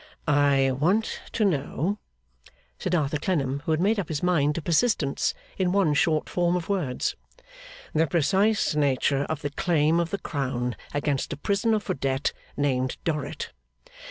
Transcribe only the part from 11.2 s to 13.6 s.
a prisoner for debt, named Dorrit.